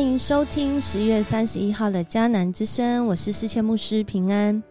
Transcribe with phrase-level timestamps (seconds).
[0.00, 4.62] 欢迎收听十月三十一号的迦南之声，我是世谦牧师平安。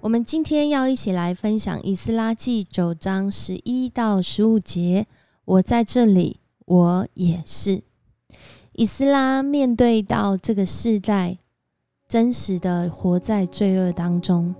[0.00, 5.06] 我们今天要一起来分享《以斯拉记》九章十一到十五节。
[5.44, 7.82] 我在这里，我也是。
[8.72, 11.36] 以斯拉面对到这个世代，
[12.08, 14.54] 真实的活在罪恶当中，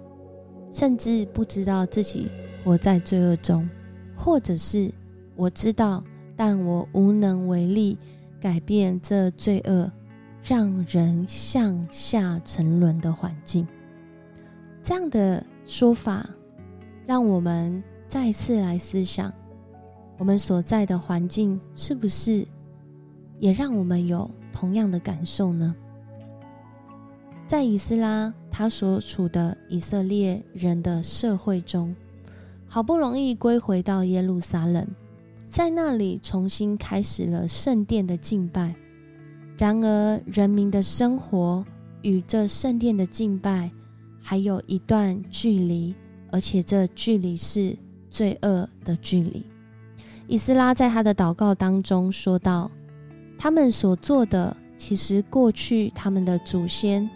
[0.71, 2.29] 甚至不知道自己
[2.63, 3.67] 活在罪恶中，
[4.15, 4.93] 或者是
[5.35, 6.05] 我知道，
[6.37, 7.97] 但我无能为力。
[8.47, 9.91] 改变这罪恶
[10.41, 13.67] 让人向下沉沦的环境，
[14.85, 16.31] 这样的说法，
[17.05, 19.35] 让我们再次来思想，
[20.17, 22.47] 我们所在的环境是不是
[23.41, 25.75] 也让我们有同样的感受呢？
[27.49, 31.93] 在以斯拉他所处的以色列人的社会中，
[32.69, 34.87] 好不容易归回到耶路撒冷。
[35.49, 38.75] 在那里重新开始了圣殿的敬拜，
[39.57, 41.65] 然而人民的生活
[42.03, 43.71] 与这圣殿的敬拜
[44.21, 45.95] 还有一段距离，
[46.31, 47.77] 而且这距离是
[48.11, 49.47] 罪恶的距离。
[50.27, 52.71] 以斯拉在他的祷告当中说道
[53.39, 57.09] ：“他们所做的，其实过去他们的祖先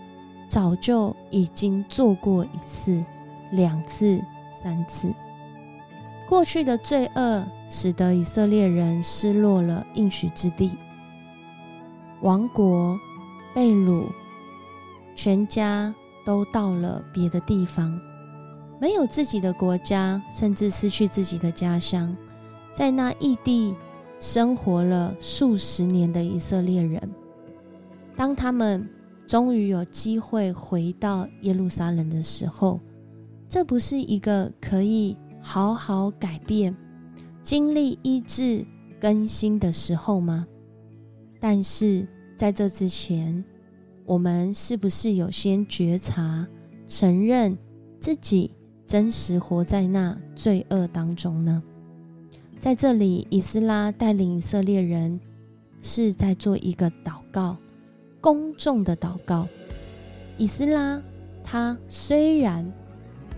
[0.48, 3.05] 早就已经做过一次、
[3.50, 4.22] 两次、
[4.62, 5.12] 三次。”
[6.31, 10.70] 过去的罪恶使得以色列人失落了应许之地，
[12.22, 12.97] 王国
[13.53, 14.06] 被掳，
[15.17, 15.92] 全家
[16.25, 18.00] 都到了别的地方，
[18.81, 22.17] 没有自己的国家，甚至失去自己的家乡，
[22.70, 23.75] 在那异地
[24.20, 27.11] 生活了数十年的以色列人，
[28.15, 28.89] 当他们
[29.27, 32.78] 终于有机会回到耶路撒冷的时候，
[33.48, 35.17] 这不是一个可以。
[35.41, 36.74] 好好改变，
[37.42, 38.65] 经历医治
[39.00, 40.47] 更新的时候吗？
[41.41, 42.06] 但是
[42.37, 43.42] 在这之前，
[44.04, 46.47] 我们是不是有先觉察、
[46.87, 47.56] 承认
[47.98, 48.50] 自己
[48.87, 51.62] 真实活在那罪恶当中呢？
[52.59, 55.19] 在这里，以斯拉带领以色列人
[55.81, 57.56] 是在做一个祷告，
[58.20, 59.48] 公众的祷告。
[60.36, 61.03] 以斯拉
[61.42, 62.70] 他虽然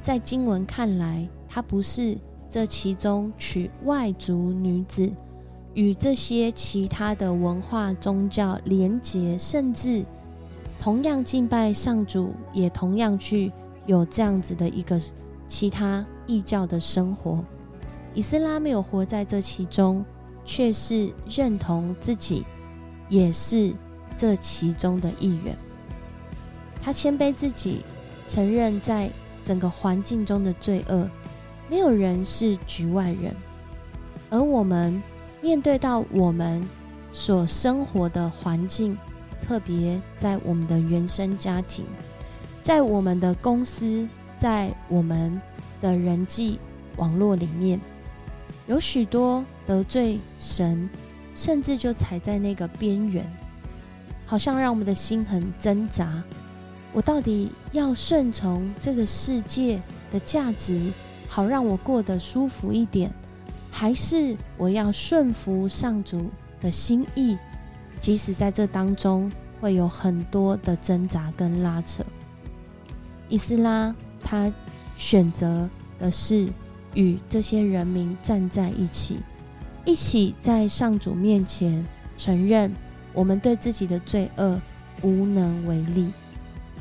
[0.00, 2.16] 在经文看来，他不是
[2.48, 5.12] 这其中娶外族女子，
[5.74, 10.02] 与这些其他的文化宗教连结，甚至
[10.80, 13.52] 同样敬拜上主，也同样去
[13.84, 14.98] 有这样子的一个
[15.46, 17.44] 其他异教的生活。
[18.14, 20.02] 以斯拉没有活在这其中，
[20.46, 22.46] 却是认同自己
[23.10, 23.74] 也是
[24.16, 25.54] 这其中的一员。
[26.80, 27.82] 他谦卑自己，
[28.26, 29.10] 承认在
[29.44, 31.06] 整个环境中的罪恶。
[31.72, 33.34] 没有人是局外人，
[34.28, 35.02] 而我们
[35.40, 36.62] 面对到我们
[37.10, 38.94] 所生活的环境，
[39.40, 41.86] 特别在我们的原生家庭，
[42.60, 44.06] 在我们的公司，
[44.36, 45.40] 在我们
[45.80, 46.60] 的人际
[46.98, 47.80] 网络里面，
[48.66, 50.90] 有许多得罪神，
[51.34, 53.24] 甚至就踩在那个边缘，
[54.26, 56.22] 好像让我们的心很挣扎。
[56.92, 59.80] 我到底要顺从这个世界
[60.12, 60.78] 的价值？
[61.34, 63.10] 好让我过得舒服一点，
[63.70, 66.28] 还是我要顺服上主
[66.60, 67.38] 的心意？
[67.98, 72.04] 即使在这当中会有很多的挣扎跟拉扯，
[73.30, 74.52] 伊斯拉他
[74.94, 75.66] 选择
[75.98, 76.46] 的是
[76.92, 79.16] 与这些人民站在一起，
[79.86, 81.82] 一起在上主面前
[82.14, 82.70] 承认
[83.14, 84.60] 我们对自己的罪恶
[85.00, 86.10] 无能为力，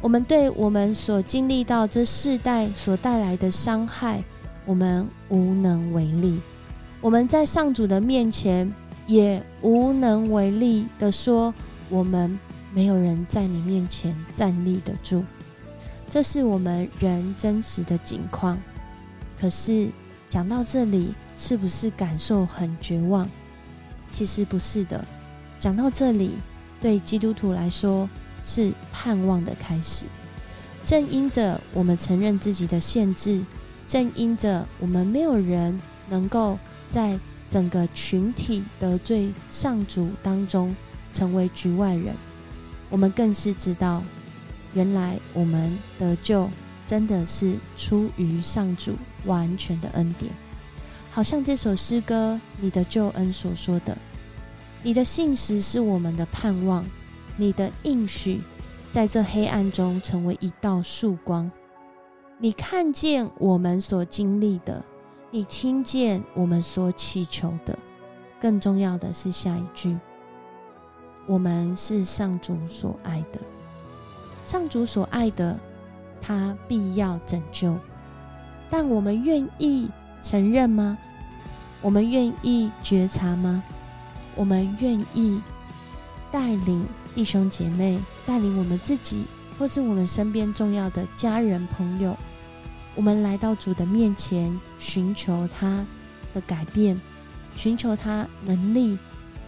[0.01, 4.21] 我们对我们所经历到这世代所带来的伤害。
[4.65, 6.39] 我们无能为力，
[7.01, 8.71] 我们在上主的面前
[9.07, 11.53] 也无能为力的说，
[11.89, 12.39] 我们
[12.73, 15.23] 没有人在你面前站立得住，
[16.07, 18.57] 这是我们人真实的境况。
[19.39, 19.89] 可是
[20.29, 23.27] 讲到这里，是不是感受很绝望？
[24.09, 25.03] 其实不是的。
[25.57, 26.37] 讲到这里，
[26.79, 28.07] 对基督徒来说
[28.43, 30.05] 是盼望的开始。
[30.83, 33.43] 正因着我们承认自己的限制。
[33.91, 35.77] 正因着我们没有人
[36.09, 36.57] 能够
[36.87, 40.73] 在整个群体得罪上主当中
[41.11, 42.15] 成为局外人，
[42.89, 44.01] 我们更是知道，
[44.73, 46.49] 原来我们得救
[46.87, 48.93] 真的是出于上主
[49.25, 50.31] 完全的恩典。
[51.11, 53.97] 好像这首诗歌《你的救恩》所说的
[54.83, 56.85] ：“你的信实是我们的盼望，
[57.35, 58.39] 你的应许
[58.89, 61.51] 在这黑暗中成为一道曙光。”
[62.43, 64.83] 你看见我们所经历的，
[65.29, 67.77] 你听见我们所祈求的，
[68.39, 69.95] 更重要的是下一句：
[71.27, 73.39] 我们是上主所爱的，
[74.43, 75.55] 上主所爱的，
[76.19, 77.77] 他必要拯救。
[78.71, 79.87] 但我们愿意
[80.19, 80.97] 承认吗？
[81.79, 83.63] 我们愿意觉察吗？
[84.35, 85.39] 我们愿意
[86.31, 89.25] 带领弟兄姐妹，带领我们自己，
[89.59, 92.17] 或是我们身边重要的家人朋友，
[92.95, 95.85] 我们来到主的面前，寻求他
[96.33, 96.99] 的改变，
[97.55, 98.97] 寻求他能力。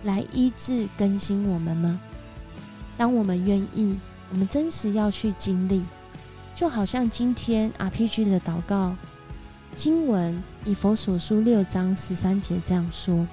[0.04, 1.98] 来医治更新我们吗？
[2.98, 3.98] 当我们愿意，
[4.32, 5.82] 我们真实要去经历，
[6.54, 8.98] 就好像今天 RPG 的祷告
[9.78, 13.26] 经文以佛所书六章十三节这样说。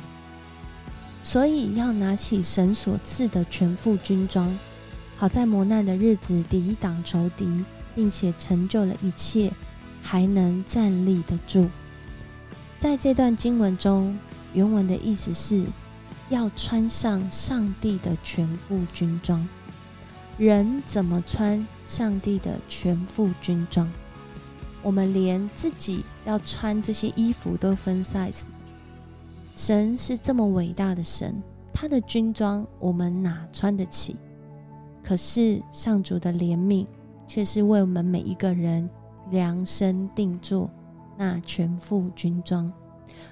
[1.25, 4.57] 所以要拿起神所赐的全副军装，
[5.17, 7.65] 好在磨难的日子抵挡仇敌，
[7.97, 9.53] 并且成就了一切，
[10.03, 11.69] 还能站立得住。
[12.79, 14.19] 在这段经文中，
[14.53, 15.65] 原文的意思是。
[16.31, 19.45] 要穿上上帝的全副军装。
[20.39, 23.91] 人怎么穿上帝的全副军装？
[24.81, 28.43] 我们连自己要穿这些衣服都分 size。
[29.57, 31.43] 神是这么伟大的神，
[31.75, 34.17] 他的军装我们哪穿得起？
[35.03, 36.87] 可是上主的怜悯
[37.27, 38.89] 却是为我们每一个人
[39.31, 40.71] 量身定做
[41.17, 42.73] 那全副军装，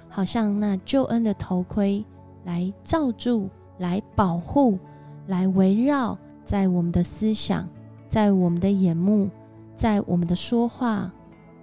[0.07, 2.03] 好像那救恩的头盔。
[2.45, 3.49] 来罩住，
[3.79, 4.79] 来保护，
[5.27, 7.67] 来围绕在我们的思想，
[8.07, 9.29] 在我们的眼目，
[9.75, 11.11] 在我们的说话，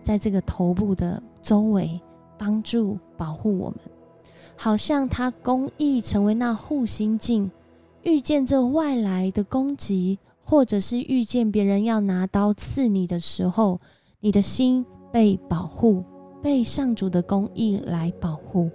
[0.03, 1.99] 在这个头部的周围，
[2.37, 3.79] 帮助保护我们。
[4.55, 7.51] 好像他公益成为那护心镜，
[8.03, 13.81] 遇见这外来的攻击，或者是遇见别人要拿刀刺你的时候，
[14.27, 16.03] 你的心被保护，
[16.43, 18.69] 被上主的公义来保护。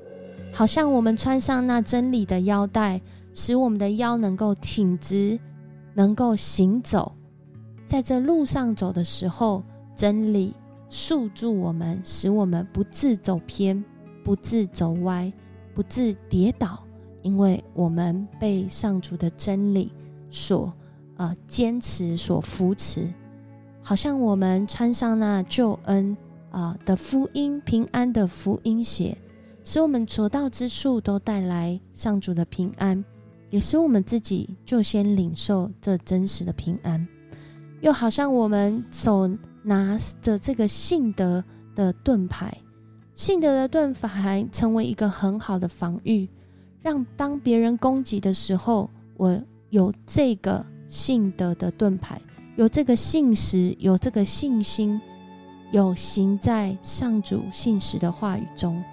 [0.50, 3.02] 好像我们穿上那真理的腰带，
[3.34, 5.38] 使我们的腰能够挺直，
[5.94, 7.14] 能够行走。
[7.86, 9.62] 在这路上走的时候，
[9.94, 10.56] 真理
[10.90, 13.84] 束住我们，使我们不自走偏，
[14.24, 15.30] 不自走歪，
[15.76, 16.82] 不自跌倒，
[17.24, 19.92] 因为我们被上主的真理
[20.30, 20.72] 所
[21.18, 23.14] 呃坚持、所扶持。
[23.82, 26.16] 好像我们穿上那救恩
[26.50, 29.18] 啊的福音、平安的福音鞋。
[29.64, 33.06] 使我们所到之处都带来上主的平安，
[33.52, 37.08] 也使我们自己就先领受这真实的平安。
[37.80, 39.30] 又好像我们手
[39.62, 41.44] 拿着这个信德
[41.76, 42.58] 的盾牌，
[43.14, 46.28] 信德的盾牌成为一个很好的防御，
[46.82, 49.40] 让当别人攻击的时候，我
[49.70, 52.20] 有这个信德的盾牌，
[52.56, 55.00] 有这个信实，有这个信心，
[55.72, 58.84] 有行在上主信实的话语中。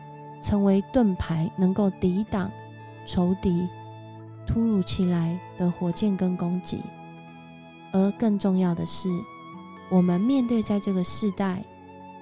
[0.41, 2.49] 成为盾牌，能够抵挡
[3.05, 3.67] 仇敌
[4.47, 6.81] 突如其来的火箭跟攻击。
[7.93, 9.09] 而更重要的是，
[9.91, 11.65] 我们面对在这个时代，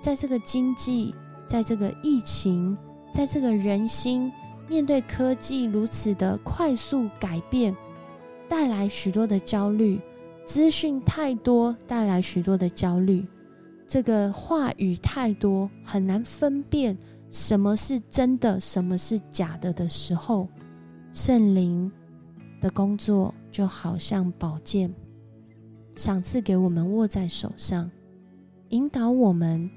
[0.00, 1.14] 在这个经济，
[1.46, 2.74] 在这个疫情，
[3.12, 4.32] 在这个人心，
[4.66, 7.76] 面对科技如此的快速改变，
[8.48, 10.00] 带来许多的焦虑，
[10.46, 13.26] 资讯太多，带来许多的焦虑，
[13.84, 16.96] 这个话语太多，很难分辨。
[17.28, 20.48] 什么是真的，什么是假的的时候，
[21.12, 21.90] 圣灵
[22.60, 24.94] 的工作就好像宝剑，
[25.96, 27.90] 赏赐给我们握在手上，
[28.68, 29.68] 引导我们，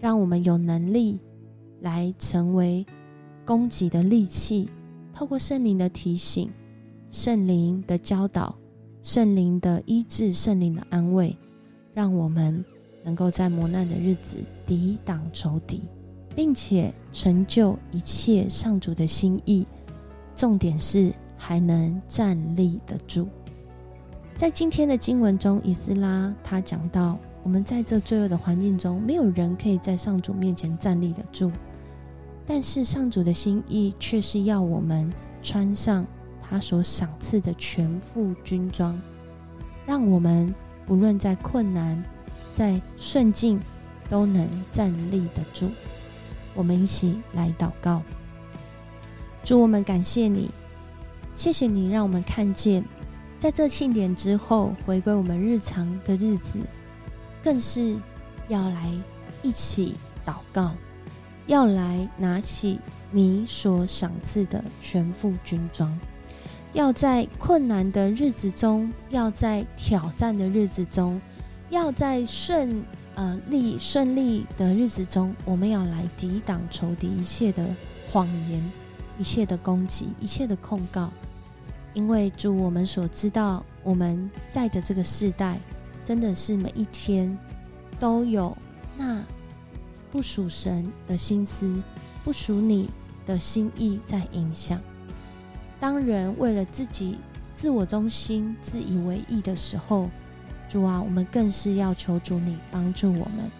[0.00, 1.18] 让我们有能力
[1.80, 2.86] 来成为
[3.44, 4.70] 攻击的利器。
[5.12, 6.48] 透过圣灵的提醒、
[7.10, 8.56] 圣灵的教导、
[9.02, 11.36] 圣灵的医治、圣灵的安慰，
[11.92, 12.64] 让我们
[13.04, 15.82] 能够在磨难的日子抵挡仇敌。
[16.34, 19.66] 并且成就一切上主的心意，
[20.34, 23.28] 重点是还能站立得住。
[24.34, 31.50] 在今天的经文中，以斯拉他讲到，我们在这罪恶的环境中，没有人可以在上主面前站立得住。
[32.46, 36.04] 但是上主的心意却是要我们穿上
[36.52, 39.00] 他所赏赐的全副军装，
[39.86, 40.54] 让我们
[40.84, 42.04] 不论在困难、
[42.52, 43.58] 在顺境，
[44.10, 45.70] 都能站立得住。
[46.54, 48.02] 我们一起来祷告，
[49.42, 50.50] 主，我们感谢你，
[51.34, 52.84] 谢谢你让我们看见，
[53.38, 56.60] 在这庆典之后回归我们日常的日子，
[57.42, 57.96] 更是
[58.48, 58.92] 要来
[59.40, 60.74] 一起祷告，
[61.46, 62.78] 要来拿起
[63.10, 65.98] 你所赏赐的全副军装，
[66.72, 71.20] 要在困难的日子中，要在挑战的日子中，
[71.70, 72.82] 要在顺。
[73.14, 77.62] 呃，利顺利的日子中，我们要来抵挡仇敌一切的
[78.08, 78.72] 谎言、
[79.18, 81.12] 一切的攻击、一切的控告，
[81.92, 85.60] 因为主，我们所知道我们在的这个世代，
[86.02, 87.38] 真的是每一天
[88.00, 88.56] 都有
[88.96, 89.22] 那
[90.10, 91.82] 不属神的心思、
[92.24, 92.88] 不属你
[93.26, 94.80] 的心意在影响。
[95.82, 97.18] 当人为了自己
[97.56, 100.08] 自我中心、自以为意的时候，
[100.68, 103.50] 主啊，我们更是要求主你帮助我们。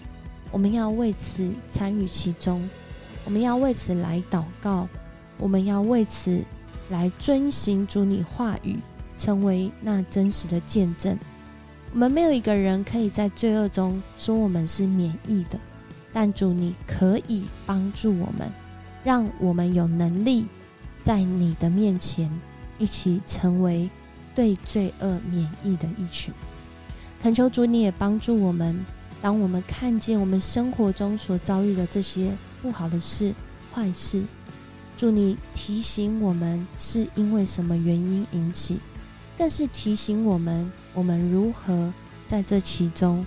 [0.52, 2.62] 我们要为此参与其中，
[3.24, 4.86] 我们要为此来祷告，
[5.36, 6.44] 我们要为此
[6.90, 8.78] 来遵行主你话语，
[9.16, 11.18] 成为那真实的见证。
[11.92, 15.58] 我们没有一个人可以在罪恶中说我们是免疫的，
[16.12, 18.48] 但主你可以帮助我们，
[19.02, 20.46] 让我们有能力
[21.04, 22.30] 在你的面前
[22.78, 23.88] 一起成为
[24.34, 26.32] 对罪恶免疫的一群。
[27.20, 28.84] 恳求主你也帮助我们。
[29.20, 33.32] 当我们看见我们生活中所遭遇的这些不好的事、
[33.72, 34.20] 坏事，
[34.96, 38.80] 祝你提醒我们是因为什么原因引起，
[39.38, 41.94] 更是提醒我们我们如何
[42.26, 43.24] 在这其中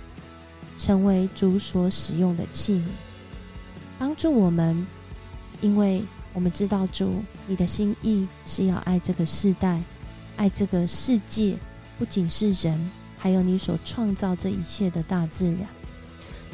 [0.78, 2.82] 成为主所使用的器皿，
[3.98, 4.86] 帮助我们，
[5.62, 6.02] 因为
[6.36, 7.14] 我们知道主
[7.46, 9.80] 你的心意是要爱这个世代，
[10.36, 11.56] 爱这个世界，
[11.98, 12.78] 不仅是人，
[13.16, 15.60] 还有你所创造这一切的大自然。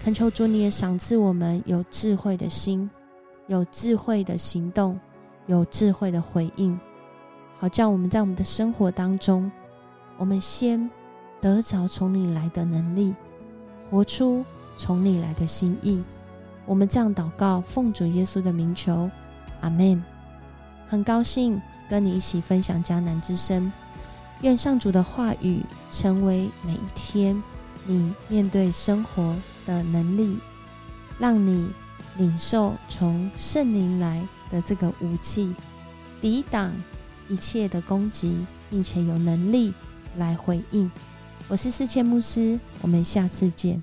[0.05, 2.89] 恳求主，你也赏赐我们有智慧的心，
[3.49, 4.99] 有智慧的行动，
[5.47, 6.79] 有智慧的回应，
[7.59, 9.51] 好叫我们在我们的生活当中，
[10.17, 10.89] 我们先
[11.41, 13.13] 得着从你来的能力，
[13.91, 14.45] 活出
[14.77, 16.01] 从你来的心意。
[16.67, 19.11] 我们这样祷告，奉主耶稣的名求，
[19.63, 20.01] 阿门。
[20.87, 23.73] 很高兴跟你一起分享迦南之声，
[24.43, 27.43] 愿上主的话语成为每一天
[27.87, 29.35] 你面对生活。
[29.65, 30.39] 的能力，
[31.21, 31.71] 让你
[32.19, 35.55] 领受从圣灵来的这个武器，
[36.21, 36.73] 抵挡
[37.29, 39.73] 一切的攻击，并且有能力
[40.17, 40.91] 来回应。
[41.47, 43.81] 我是世界牧师，我们下次见。